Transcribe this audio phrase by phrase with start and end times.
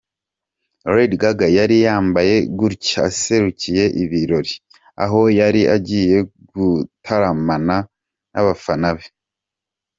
[0.95, 4.53] Lady Gaga yari yambaye gutya aserukiye ibirori
[5.03, 6.17] aho yari agiye
[6.53, 7.77] gutaramana
[8.31, 9.05] n'abafana be.